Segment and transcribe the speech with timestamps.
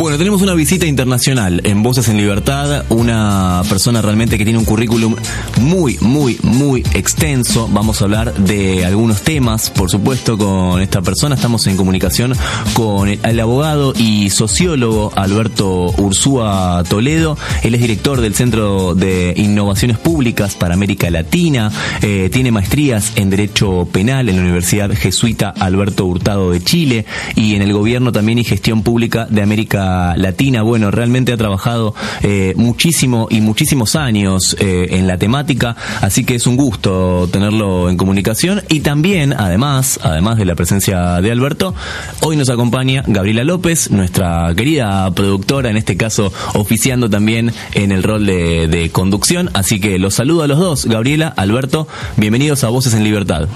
[0.00, 4.64] Bueno, tenemos una visita internacional en Voces en Libertad, una persona realmente que tiene un
[4.64, 5.14] currículum
[5.60, 7.68] muy, muy, muy extenso.
[7.70, 11.34] Vamos a hablar de algunos temas, por supuesto, con esta persona.
[11.34, 12.32] Estamos en comunicación
[12.72, 17.36] con el, abogado y sociólogo Alberto Ursúa Toledo.
[17.62, 21.70] Él es director del Centro de Innovaciones Públicas para América Latina.
[22.00, 27.04] Eh, tiene maestrías en Derecho Penal en la Universidad Jesuita Alberto Hurtado de Chile
[27.36, 30.62] y en el Gobierno también y Gestión Pública de América Latina.
[30.62, 36.34] Bueno, realmente ha trabajado eh, muchísimo y muchísimos años eh, en la temática, así que
[36.34, 38.62] es un gusto tenerlo en comunicación.
[38.68, 41.74] Y también, además, además de la presencia de Alberto,
[42.20, 48.02] hoy nos acompaña Gabriela López, nuestra querida productora, en este caso oficiando también en el
[48.02, 49.50] rol de, de conducción.
[49.54, 53.48] Así que los saludo a los dos, Gabriela, Alberto, bienvenidos a Voces en Libertad.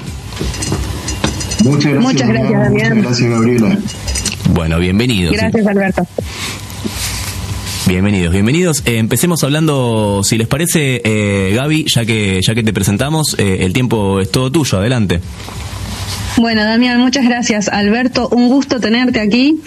[1.64, 2.96] Muchas gracias, Muchas gracias, Damián.
[2.96, 3.78] Muchas gracias, Gabriela.
[4.50, 5.34] Bueno, bienvenidos.
[5.34, 6.06] Gracias, Alberto.
[7.86, 8.82] Bienvenidos, bienvenidos.
[8.86, 13.58] Eh, empecemos hablando, si les parece, eh, Gaby, ya que ya que te presentamos, eh,
[13.60, 14.78] el tiempo es todo tuyo.
[14.78, 15.20] Adelante.
[16.36, 17.68] Bueno, Damián, muchas gracias.
[17.68, 19.60] Alberto, un gusto tenerte aquí.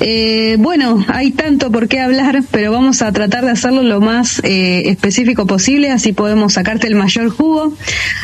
[0.00, 4.40] Eh, bueno, hay tanto por qué hablar, pero vamos a tratar de hacerlo lo más
[4.42, 7.72] eh, específico posible, así podemos sacarte el mayor jugo.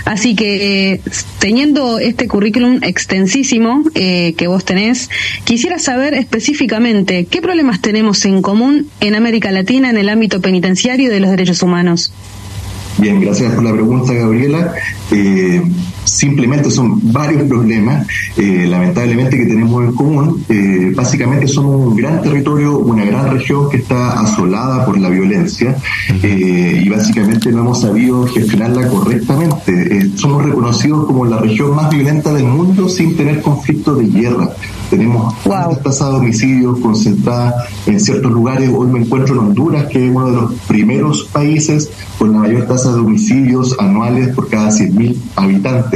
[0.04, 1.00] Así que,
[1.38, 5.08] teniendo este currículum extensísimo eh, que vos tenés,
[5.44, 11.08] quisiera saber específicamente qué problemas tenemos en común en América Latina en el ámbito penitenciario
[11.08, 12.12] de los derechos humanos.
[12.98, 14.74] Bien, gracias por la pregunta, Gabriela.
[16.06, 20.44] Eh, simplemente son varios problemas, eh, lamentablemente, que tenemos en común.
[20.48, 25.76] Eh, básicamente somos un gran territorio, una gran región que está asolada por la violencia
[26.22, 30.10] y básicamente no hemos sabido gestionarla correctamente.
[30.16, 34.50] somos reconocidos como la región más violenta del mundo sin tener conflictos de guerra.
[34.90, 35.76] Tenemos wow.
[35.82, 37.54] tasas de homicidios concentradas
[37.86, 38.70] en ciertos lugares.
[38.72, 42.66] Hoy me encuentro en Honduras, que es uno de los primeros países con la mayor
[42.66, 45.95] tasa de homicidios anuales por cada 100.000 habitantes.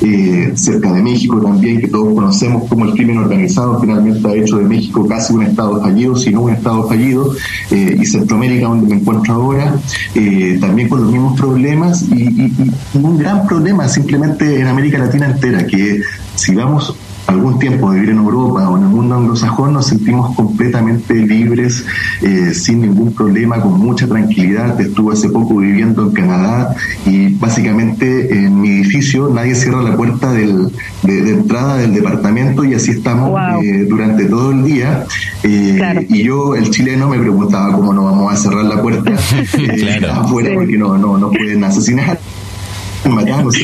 [0.00, 4.58] Eh, cerca de México también, que todos conocemos como el crimen organizado finalmente ha hecho
[4.58, 7.34] de México casi un estado fallido, si no un estado fallido,
[7.70, 9.76] eh, y Centroamérica, donde me encuentro ahora,
[10.14, 12.52] eh, también con los mismos problemas y
[12.94, 16.00] un gran problema simplemente en América Latina entera, que
[16.34, 16.94] si vamos
[17.26, 21.84] algún tiempo de vivir en Europa o en el mundo anglosajón nos sentimos completamente libres,
[22.22, 24.80] eh, sin ningún problema, con mucha tranquilidad.
[24.80, 26.74] Estuve hace poco viviendo en Canadá
[27.06, 30.70] y básicamente en mi edificio nadie cierra la puerta del,
[31.02, 35.04] de, entrada del departamento y así estamos eh, durante todo el día.
[35.42, 39.12] Eh, y yo, el chileno, me preguntaba cómo no vamos a cerrar la puerta
[40.12, 42.18] afuera porque no, no, no pueden asesinar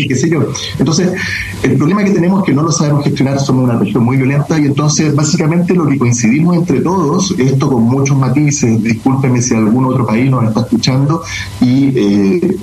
[0.09, 0.47] qué sé yo.
[0.79, 1.13] Entonces,
[1.63, 4.59] el problema que tenemos es que no lo sabemos gestionar, somos una región muy violenta
[4.59, 9.87] y entonces básicamente lo que coincidimos entre todos, esto con muchos matices, discúlpeme si algún
[9.87, 11.23] otro país nos está escuchando
[11.61, 12.57] y eh,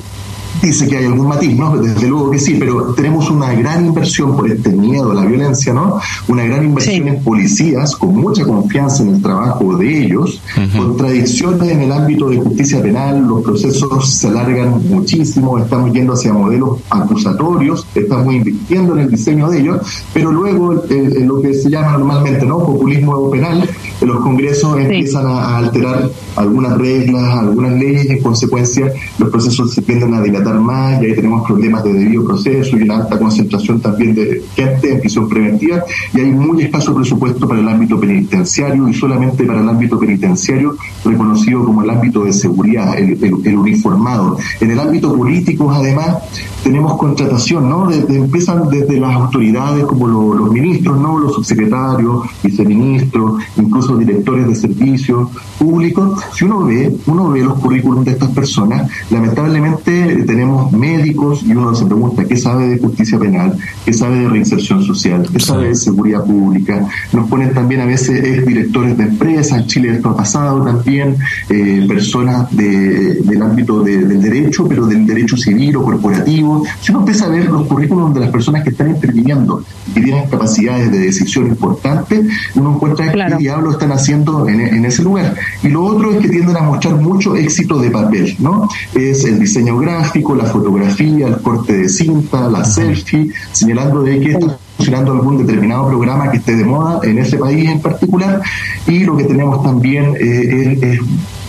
[0.61, 1.77] dice que hay algún matiz, ¿no?
[1.77, 5.73] Desde luego que sí, pero tenemos una gran inversión por este miedo a la violencia,
[5.73, 5.99] ¿no?
[6.27, 10.41] Una gran inversión en policías, con mucha confianza en el trabajo de ellos,
[10.75, 16.33] contradicciones en el ámbito de justicia penal, los procesos se alargan muchísimo, estamos yendo hacia
[16.33, 19.81] modelos acusatorios, estamos invirtiendo en el diseño de ellos,
[20.13, 22.59] pero luego en lo que se llama normalmente, ¿no?
[22.59, 23.69] Populismo penal,
[24.01, 29.81] los congresos empiezan a, alterar algunas reglas, algunas leyes y en consecuencia los procesos se
[29.81, 33.79] tienden a dilatar más y ahí tenemos problemas de debido proceso y una alta concentración
[33.79, 38.87] también de gente en prisión preventiva y hay muy escaso presupuesto para el ámbito penitenciario
[38.87, 44.37] y solamente para el ámbito penitenciario reconocido como el ámbito de seguridad, el, uniformado.
[44.59, 46.17] En el ámbito político, además,
[46.63, 47.89] tenemos contratación, ¿no?
[47.91, 51.19] empiezan desde las autoridades como los ministros, ¿no?
[51.19, 56.19] Los subsecretarios, viceministros, incluso directores de servicios públicos.
[56.33, 61.73] Si uno ve, uno ve los currículums de estas personas, lamentablemente tenemos médicos y uno
[61.73, 65.75] se pregunta qué sabe de justicia penal, qué sabe de reinserción social, qué sabe de
[65.75, 66.85] seguridad pública.
[67.11, 71.17] Nos ponen también a veces ex directores de empresas, en Chile esto ha pasado también,
[71.49, 76.63] eh, personas del ámbito del derecho, pero del derecho civil o corporativo.
[76.81, 79.63] Si uno empieza a ver los currículums de las personas que están interviniendo
[79.95, 85.01] y tienen capacidades de decisión importantes, uno encuentra qué diablo están haciendo en, en ese
[85.01, 85.33] lugar.
[85.63, 88.69] Y lo otro es que tienden a mostrar mucho éxito de papel, ¿no?
[88.93, 94.31] Es el diseño gráfico, la fotografía, el corte de cinta, la selfie, señalando de que
[94.31, 98.41] está funcionando algún determinado programa que esté de moda en ese país en particular
[98.87, 100.99] y lo que tenemos también eh, es,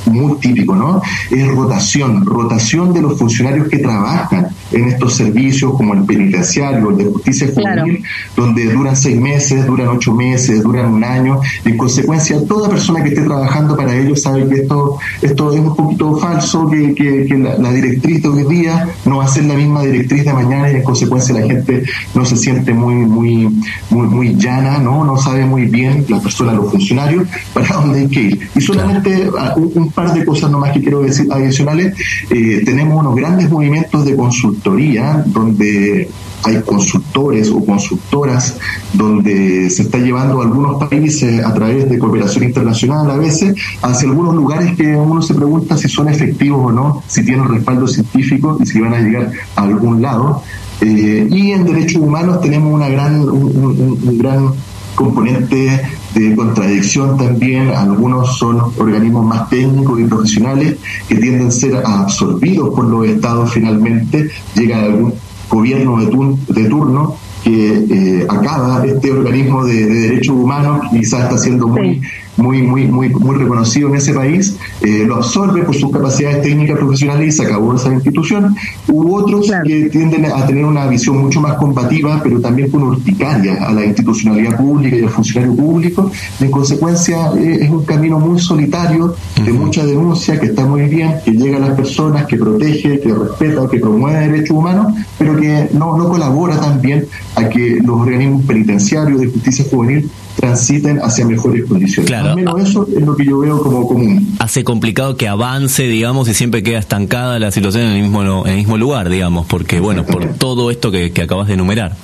[0.06, 1.02] muy típico, ¿no?
[1.30, 6.96] Es rotación, rotación de los funcionarios que trabajan en estos servicios como el penitenciario, el
[6.96, 8.02] de justicia juvenil,
[8.36, 11.40] donde duran seis meses, duran ocho meses, duran un año.
[11.64, 15.74] En consecuencia, toda persona que esté trabajando para ellos sabe que esto, esto es un
[15.74, 19.82] poquito falso, que, que, la, directriz de hoy día no va a ser la misma
[19.82, 21.84] directriz de mañana y en consecuencia la gente
[22.14, 23.48] no se siente muy, muy,
[23.90, 25.04] muy, muy llana, ¿no?
[25.04, 28.48] No sabe muy bien la persona, los funcionarios, para dónde hay que ir.
[28.54, 31.94] Y solamente ah, un, par de cosas nomás que quiero decir adicionales.
[32.30, 34.14] Eh, tenemos unos grandes movimientos de
[34.58, 36.08] consultoría donde
[36.44, 38.56] hay consultores o consultoras
[38.92, 44.08] donde se está llevando a algunos países a través de cooperación internacional a veces hacia
[44.08, 48.58] algunos lugares que uno se pregunta si son efectivos o no, si tienen respaldo científico
[48.60, 50.42] y si van a llegar a algún lado.
[50.80, 54.52] Eh, y en derechos humanos tenemos una gran, un gran
[54.94, 55.80] componente
[56.14, 57.70] de contradicción también.
[57.70, 60.76] Algunos son organismos más técnicos y profesionales
[61.08, 64.30] que tienden a ser absorbidos por los estados finalmente.
[64.54, 65.14] Llega algún
[65.48, 72.00] gobierno de, turno que eh, acaba este organismo de, derechos humanos, quizás está siendo muy
[72.38, 76.78] muy, muy, muy, muy reconocido en ese país, eh, lo absorbe por sus capacidades técnicas
[76.78, 78.54] profesionales y se acabó esa institución.
[78.86, 83.66] Hubo otros que tienden a tener una visión mucho más combativa, pero también con urticaria
[83.66, 86.10] a la institucionalidad pública y al funcionario público.
[86.40, 89.14] en consecuencia, eh, es un camino muy solitario,
[89.44, 93.12] de mucha denuncia, que está muy bien, que llega a las personas, que protege, que
[93.12, 97.06] respeta, que promueve derechos humanos, pero que no, no colabora también
[97.38, 102.12] a que los organismos penitenciarios de justicia juvenil transiten hacia mejores condiciones.
[102.12, 104.36] Al menos eso es lo que yo veo como común.
[104.38, 108.52] Hace complicado que avance, digamos, y siempre queda estancada la situación en el mismo, en
[108.52, 111.96] el mismo lugar, digamos, porque, bueno, por todo esto que, acabas de enumerar.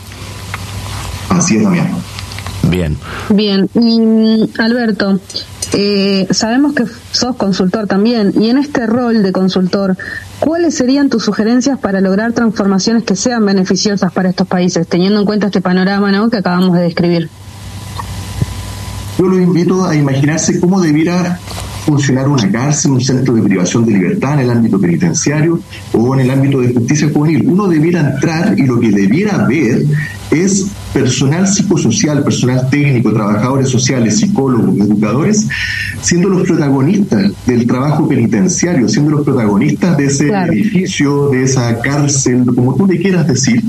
[1.28, 1.88] Así es, Damián.
[2.74, 2.96] Bien.
[3.28, 5.20] Bien, y Alberto,
[5.74, 6.82] eh, sabemos que
[7.12, 9.96] sos consultor también, y en este rol de consultor,
[10.40, 15.24] ¿cuáles serían tus sugerencias para lograr transformaciones que sean beneficiosas para estos países, teniendo en
[15.24, 16.28] cuenta este panorama ¿no?
[16.30, 17.30] que acabamos de describir?
[19.18, 21.38] Yo los invito a imaginarse cómo debiera
[21.84, 25.60] funcionar una cárcel, un centro de privación de libertad en el ámbito penitenciario
[25.92, 27.46] o en el ámbito de justicia juvenil.
[27.46, 29.84] Uno debiera entrar y lo que debiera ver
[30.30, 35.46] es personal psicosocial, personal técnico, trabajadores sociales, psicólogos, educadores,
[36.00, 42.44] siendo los protagonistas del trabajo penitenciario, siendo los protagonistas de ese edificio, de esa cárcel,
[42.54, 43.62] como tú le quieras decir,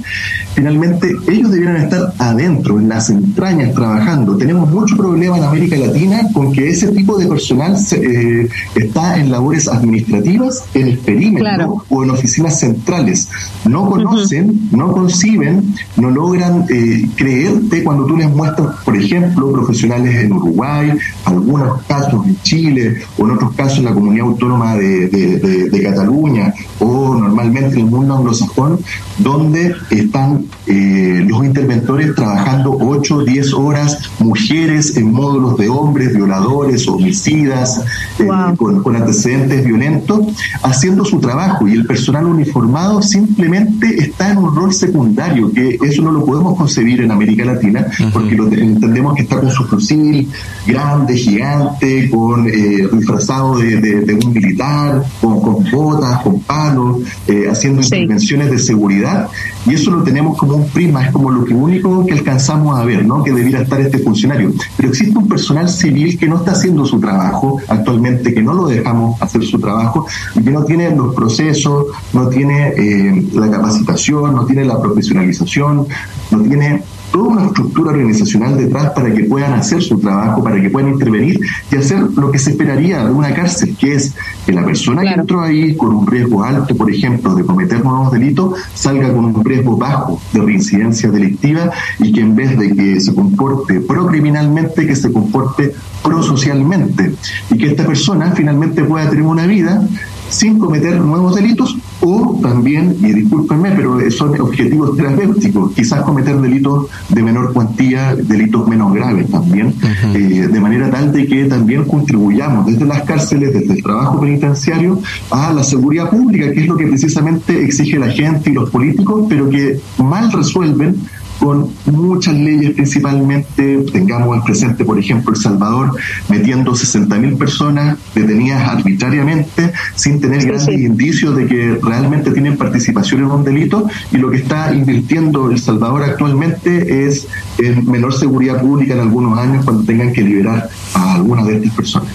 [0.54, 4.38] finalmente ellos debieran estar adentro, en las entrañas, trabajando.
[4.38, 9.32] Tenemos mucho problema en América Latina con que ese tipo de personal eh, está en
[9.32, 13.30] labores administrativas, en el perímetro o en oficinas centrales.
[13.66, 20.24] No conocen, no conciben, no logran eh, creerte cuando tú les muestras, por ejemplo, profesionales
[20.24, 20.94] en Uruguay,
[21.26, 26.54] algunos casos en Chile o en otros casos en la comunidad autónoma de, de, Cataluña
[26.80, 28.80] o normalmente en el mundo anglosajón,
[29.20, 36.14] donde están eh, los interventores trabajando 8 o 10 horas, mujeres en módulos de hombres,
[36.16, 37.84] violadores, homicidas,
[38.20, 38.28] eh,
[38.58, 40.22] con, con antecedentes violentos,
[40.64, 41.68] haciendo su trabajo.
[41.68, 46.35] Y el personal uniformado simplemente está en un rol secundario, que eso no lo podemos
[46.58, 50.30] concebir en América Latina, porque lo, entendemos que está con su fusil
[50.66, 56.98] grande, gigante, con eh, disfrazado de, un militar, con, botas, con palos,
[57.28, 59.30] eh, haciendo intervenciones de seguridad,
[59.66, 62.86] y eso lo tenemos como un prisma, es como lo que único que alcanzamos a
[62.86, 63.24] ver, ¿no?
[63.24, 64.54] que debiera estar este funcionario.
[64.78, 68.68] Pero existe un personal civil que no está haciendo su trabajo actualmente, que no lo
[68.68, 74.36] dejamos hacer su trabajo, y que no tiene los procesos, no tiene eh, la capacitación,
[74.36, 75.88] no tiene la profesionalización,
[76.32, 80.70] no tiene toda una estructura organizacional detrás para que puedan hacer su trabajo, para que
[80.70, 81.40] puedan intervenir
[81.72, 84.14] y hacer lo que se esperaría de una cárcel, que es
[84.46, 88.12] que la persona que entró ahí con un riesgo alto, por ejemplo, de cometer nuevos
[88.12, 93.00] delitos, salga con un riesgo bajo de reincidencia delictiva y que en vez de que
[93.00, 97.14] se comporte pro-criminalmente, que se comporte pro-socialmente.
[97.50, 99.88] Y que esta persona finalmente pueda tener una vida
[100.30, 106.88] sin cometer nuevos delitos o también, y discúlpenme, pero son objetivos terapéuticos, quizás cometer delitos
[107.10, 109.74] de menor cuantía, delitos menos graves también,
[110.14, 115.00] eh, de manera tal de que también contribuyamos desde las cárceles, desde el trabajo penitenciario,
[115.32, 119.26] a la seguridad pública, que es lo que precisamente exige la gente y los políticos,
[119.30, 120.96] pero que mal resuelven
[121.40, 125.96] con muchas leyes principalmente, tengamos el presente, por ejemplo, El Salvador
[126.30, 133.32] metiendo 60.000 personas detenidas arbitrariamente sin tener grandes indicios de que realmente tienen participación en
[133.32, 133.88] un delito.
[134.12, 137.28] Y lo que está invirtiendo El Salvador actualmente es
[137.58, 141.74] en menor seguridad pública en algunos años cuando tengan que liberar a algunas de estas
[141.76, 142.10] personas.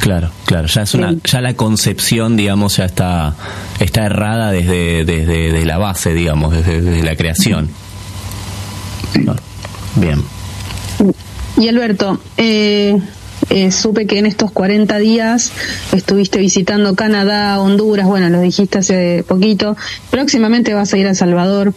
[0.00, 3.34] Claro, claro, ya es una, ya la concepción, digamos, ya está,
[3.80, 7.68] está errada desde, desde, la base, digamos, desde, la creación.
[9.96, 10.22] Bien.
[11.56, 12.98] Y Alberto, eh,
[13.50, 15.52] eh, supe que en estos 40 días
[15.92, 19.76] estuviste visitando Canadá, Honduras, bueno, lo dijiste hace poquito,
[20.10, 21.72] próximamente vas a ir a El Salvador.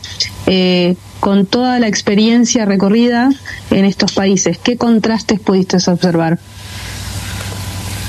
[0.48, 3.30] Eh, con toda la experiencia recorrida
[3.72, 6.40] en estos países, ¿qué contrastes pudiste observar?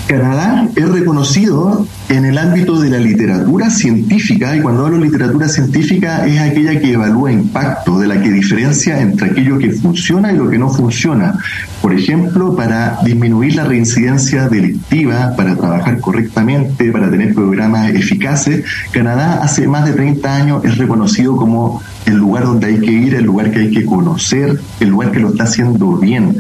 [0.07, 5.49] Canadá es reconocido en el ámbito de la literatura científica, y cuando hablo de literatura
[5.49, 10.37] científica es aquella que evalúa impacto, de la que diferencia entre aquello que funciona y
[10.37, 11.39] lo que no funciona.
[11.81, 19.41] Por ejemplo, para disminuir la reincidencia delictiva, para trabajar correctamente, para tener programas eficaces, Canadá
[19.41, 23.25] hace más de 30 años es reconocido como el lugar donde hay que ir, el
[23.25, 26.37] lugar que hay que conocer, el lugar que lo está haciendo bien,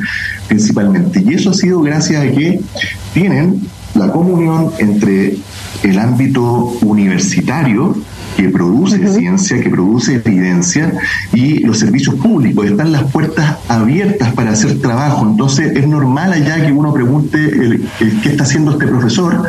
[0.48, 1.22] principalmente.
[1.24, 2.60] Y eso ha sido gracias a que
[3.14, 3.60] tienen
[3.94, 5.36] la comunión entre
[5.82, 6.44] el ámbito
[6.82, 7.96] universitario,
[8.40, 10.94] que produce ciencia, que produce evidencia,
[11.34, 12.64] y los servicios públicos.
[12.64, 15.26] Están las puertas abiertas para hacer trabajo.
[15.28, 17.38] Entonces es normal allá que uno pregunte
[17.98, 19.42] qué está haciendo este profesor,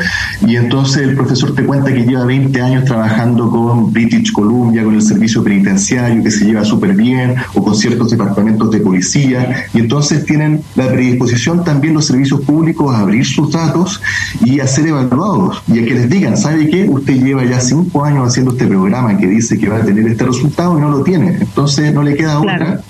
[0.46, 4.96] y entonces el profesor te cuenta que lleva 20 años trabajando con British Columbia, con
[4.96, 9.80] el servicio penitenciario, que se lleva súper bien, o con ciertos departamentos de policía, y
[9.80, 14.02] entonces tienen la predisposición también los servicios públicos a abrir sus datos
[14.44, 16.90] y a ser evaluados, y a que les digan, ¿sabe qué?
[16.90, 18.81] Usted lleva ya cinco años haciendo este programa
[19.18, 21.38] que dice que va a tener este resultado y no lo tiene.
[21.40, 22.82] Entonces no le queda otra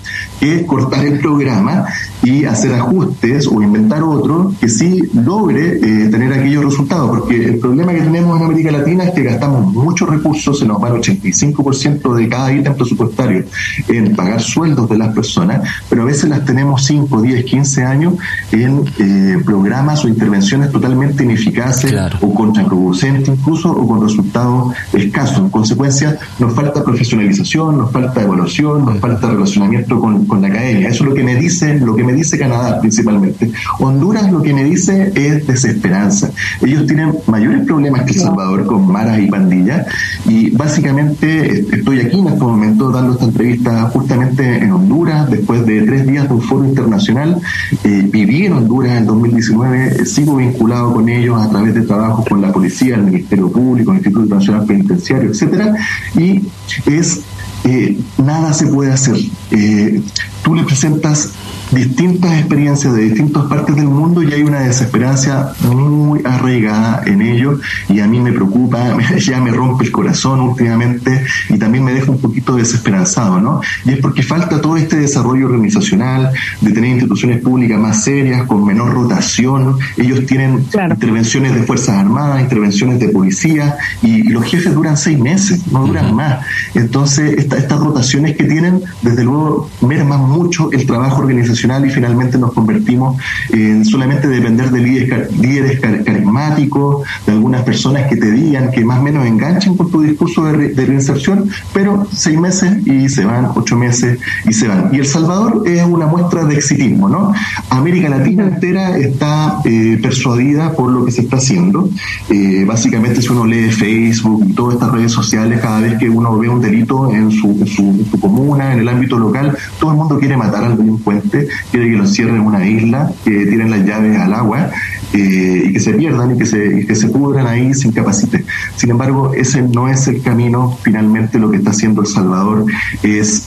[0.42, 1.84] que cortar el programa
[2.20, 7.10] y hacer ajustes o inventar otro que sí logre eh, tener aquellos resultados.
[7.10, 10.82] Porque el problema que tenemos en América Latina es que gastamos muchos recursos, se nos
[10.82, 13.44] va el 85% de cada ítem presupuestario
[13.86, 18.14] en pagar sueldos de las personas, pero a veces las tenemos 5, 10, 15 años
[18.50, 25.38] en eh, programas o intervenciones totalmente ineficaces o contraproducentes incluso o con resultados escasos.
[25.38, 30.88] En consecuencia, nos falta profesionalización, nos falta evaluación, nos falta relacionamiento con, con la academia.
[30.88, 33.52] Eso es lo que me dice, lo que me dice Canadá principalmente.
[33.80, 36.30] Honduras lo que me dice es desesperanza.
[36.62, 39.86] Ellos tienen mayores problemas que El Salvador con maras y pandillas
[40.26, 45.82] y básicamente estoy aquí en este momento dando esta entrevista justamente en Honduras después de
[45.82, 47.38] tres días de un foro internacional.
[47.84, 52.40] Eh, viví en Honduras en 2019, sigo vinculado con ellos a través de trabajos con
[52.40, 55.74] la policía, el Ministerio Público, el Instituto Nacional Penitenciario, etcétera,
[56.16, 56.40] y
[56.86, 57.20] es
[57.64, 59.16] eh, nada se puede hacer.
[59.50, 60.00] Eh,
[60.42, 61.30] tú le presentas
[61.72, 67.58] distintas experiencias de distintas partes del mundo y hay una desesperanza muy arraigada en ello
[67.88, 72.10] y a mí me preocupa, ya me rompe el corazón últimamente y también me deja
[72.10, 73.60] un poquito desesperanzado, ¿no?
[73.84, 78.64] Y es porque falta todo este desarrollo organizacional, de tener instituciones públicas más serias, con
[78.64, 84.96] menor rotación, ellos tienen intervenciones de Fuerzas Armadas, intervenciones de policía y, los jefes duran
[84.96, 86.44] seis meses, no duran más.
[86.74, 92.52] Entonces, estas rotaciones que tienen, desde luego, merman mucho el trabajo organizacional y finalmente nos
[92.52, 93.16] convertimos
[93.50, 99.02] en solamente depender de líderes, carismáticos, de algunas personas que te digan, que más o
[99.02, 104.18] menos enganchan con tu discurso de, reinserción, pero seis meses y se van, ocho meses
[104.48, 104.90] y se van.
[104.92, 107.32] Y El Salvador es una muestra de exitismo, ¿no?
[107.70, 111.88] América Latina entera está eh, persuadida por lo que se está haciendo.
[112.28, 116.36] Eh, básicamente, si uno lee Facebook y todas estas redes sociales, cada vez que uno
[116.38, 120.18] ve un delito en su, en su comuna, en el ámbito local, todo el mundo
[120.18, 124.18] quiere matar al delincuente quiere que los cierren en una isla, que tiren las llaves
[124.18, 124.70] al agua
[125.12, 128.44] eh, y que se pierdan y que se, que se pudran ahí sin capacite.
[128.76, 130.78] Sin embargo, ese no es el camino.
[130.82, 132.66] Finalmente lo que está haciendo El Salvador
[133.02, 133.46] es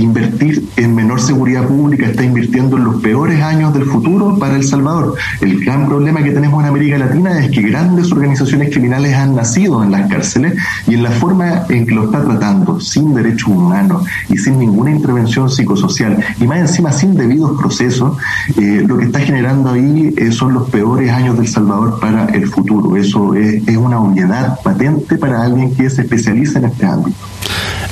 [0.00, 4.64] invertir en menor seguridad pública, está invirtiendo en los peores años del futuro para El
[4.64, 5.14] Salvador.
[5.40, 9.82] El gran problema que tenemos en América Latina es que grandes organizaciones criminales han nacido
[9.82, 10.54] en las cárceles
[10.86, 14.90] y en la forma en que lo está tratando, sin derechos humanos y sin ninguna
[14.90, 18.16] intervención psicosocial, y más encima sin debidos procesos,
[18.56, 22.46] eh, lo que está generando ahí eh, son los peores años del Salvador para el
[22.46, 22.96] futuro.
[22.96, 27.18] Eso es, es una obviedad patente para alguien que se especializa en este ámbito.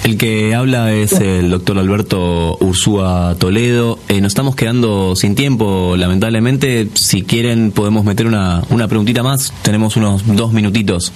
[0.05, 3.99] El que habla es el doctor Alberto Ursúa Toledo.
[4.09, 6.89] Eh, nos estamos quedando sin tiempo, lamentablemente.
[6.95, 9.53] Si quieren, podemos meter una, una preguntita más.
[9.63, 11.13] Tenemos unos dos minutitos.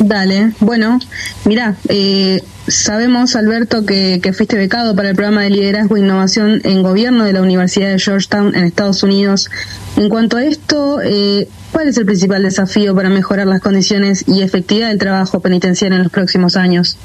[0.00, 0.98] Dale, bueno,
[1.44, 6.60] mira, eh, sabemos, Alberto, que, que, fuiste becado para el programa de liderazgo e innovación
[6.64, 9.50] en gobierno de la Universidad de Georgetown en Estados Unidos.
[9.96, 14.42] En cuanto a esto, eh, ¿cuál es el principal desafío para mejorar las condiciones y
[14.42, 16.96] efectividad del trabajo penitenciario en los próximos años?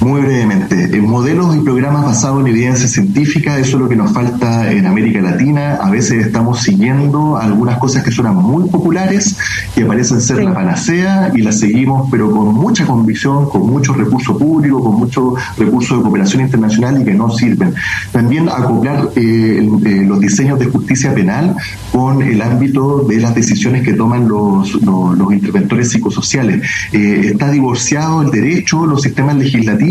[0.00, 4.70] Muy brevemente, modelos y programas basados en evidencia científica, eso es lo que nos falta
[4.70, 5.76] en América Latina.
[5.76, 9.38] A veces estamos siguiendo algunas cosas que suenan muy populares,
[9.74, 14.36] que parecen ser la panacea, y las seguimos, pero con mucha convicción, con mucho recurso
[14.36, 17.74] público, con mucho recurso de cooperación internacional y que no sirven.
[18.12, 21.56] También acoplar eh, eh, los diseños de justicia penal
[21.90, 26.62] con el ámbito de las decisiones que toman los, los, interventores psicosociales.
[26.92, 29.85] Eh, está divorciado el derecho, los sistemas legislativos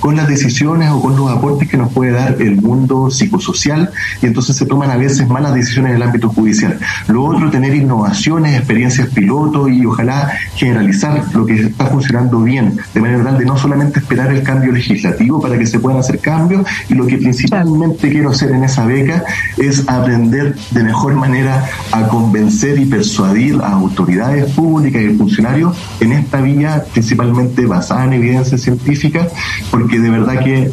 [0.00, 3.90] con las decisiones o con los aportes que nos puede dar el mundo psicosocial
[4.22, 6.78] y entonces se toman a veces malas decisiones en el ámbito judicial.
[7.08, 13.00] Lo otro, tener innovaciones, experiencias piloto y ojalá generalizar lo que está funcionando bien, de
[13.00, 16.66] manera tal de no solamente esperar el cambio legislativo para que se puedan hacer cambios
[16.88, 19.24] y lo que principalmente quiero hacer en esa beca
[19.56, 26.12] es aprender de mejor manera a convencer y persuadir a autoridades públicas y funcionarios en
[26.12, 29.27] esta vía principalmente basada en evidencia científica
[29.70, 30.70] porque de verdad que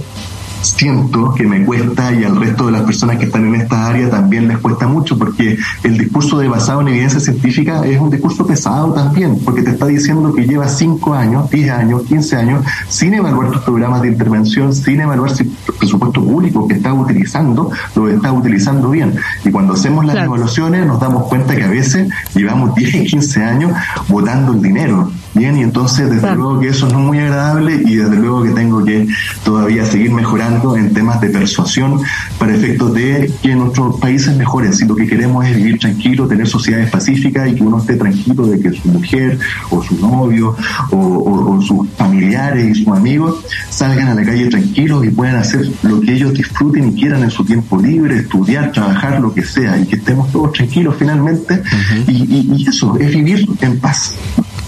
[0.66, 4.10] siento que me cuesta y al resto de las personas que están en esta área
[4.10, 8.46] también les cuesta mucho porque el discurso de basado en evidencia científica es un discurso
[8.46, 13.14] pesado también, porque te está diciendo que llevas 5 años, 10 años, 15 años sin
[13.14, 18.10] evaluar tus programas de intervención, sin evaluar si el presupuesto público que estás utilizando lo
[18.10, 19.16] estás utilizando bien.
[19.44, 23.44] Y cuando hacemos las evaluaciones nos damos cuenta que a veces llevamos 10 y 15
[23.44, 23.72] años
[24.08, 27.96] votando el dinero Bien, y entonces desde luego que eso no es muy agradable y
[27.98, 29.06] desde luego que tengo que
[29.44, 32.00] todavía seguir mejorando en temas de persuasión
[32.40, 34.74] para efectos de que nuestros países mejoren.
[34.74, 38.48] Si lo que queremos es vivir tranquilo, tener sociedades pacíficas y que uno esté tranquilo
[38.48, 39.38] de que su mujer
[39.72, 40.56] o su novio
[40.92, 46.00] o, sus familiares y sus amigos salgan a la calle tranquilos y puedan hacer lo
[46.00, 49.86] que ellos disfruten y quieran en su tiempo libre, estudiar, trabajar, lo que sea, y
[49.86, 51.62] que estemos todos tranquilos finalmente.
[52.08, 54.16] y eso, es vivir en paz.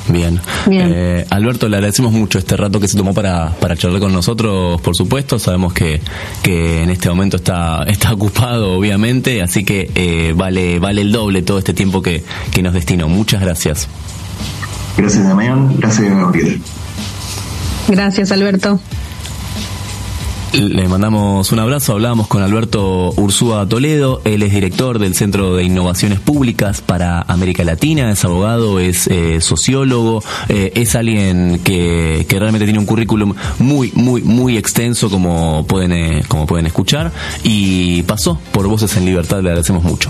[0.09, 0.39] Bien.
[0.69, 4.79] Eh, Alberto, le agradecemos mucho este rato que se tomó para, para charlar con nosotros,
[4.81, 5.39] por supuesto.
[5.39, 6.01] Sabemos que,
[6.41, 11.41] que en este momento está, está ocupado, obviamente, así que eh, vale, vale el doble
[11.41, 13.07] todo este tiempo que, que nos destinó.
[13.07, 13.87] Muchas gracias.
[14.97, 15.75] Gracias, Damián.
[15.77, 16.61] Gracias, Gabriel.
[17.87, 18.79] Gracias, Alberto.
[20.53, 25.63] Le mandamos un abrazo, hablábamos con Alberto Ursúa Toledo, él es director del Centro de
[25.63, 32.39] Innovaciones Públicas para América Latina, es abogado, es eh, sociólogo, eh, es alguien que, que,
[32.39, 37.11] realmente tiene un currículum muy, muy, muy extenso como pueden, eh, como pueden escuchar.
[37.43, 40.09] Y pasó por Voces en Libertad, le agradecemos mucho.